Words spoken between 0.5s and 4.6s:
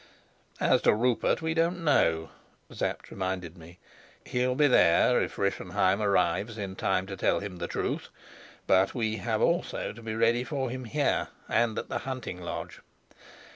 "As to Rupert, we don't know," Sapt reminded me. "He'll